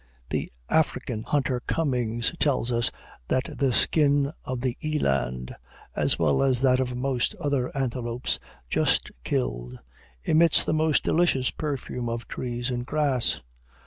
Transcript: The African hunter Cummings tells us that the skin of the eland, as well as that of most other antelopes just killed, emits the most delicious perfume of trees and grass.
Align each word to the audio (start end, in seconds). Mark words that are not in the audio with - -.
The 0.31 0.51
African 0.67 1.21
hunter 1.21 1.61
Cummings 1.67 2.33
tells 2.39 2.71
us 2.71 2.89
that 3.27 3.55
the 3.59 3.71
skin 3.71 4.33
of 4.43 4.61
the 4.61 4.75
eland, 4.83 5.55
as 5.95 6.17
well 6.17 6.41
as 6.41 6.59
that 6.63 6.79
of 6.79 6.97
most 6.97 7.35
other 7.35 7.69
antelopes 7.77 8.39
just 8.67 9.11
killed, 9.23 9.77
emits 10.23 10.65
the 10.65 10.73
most 10.73 11.03
delicious 11.03 11.51
perfume 11.51 12.09
of 12.09 12.27
trees 12.27 12.71
and 12.71 12.83
grass. 12.83 13.41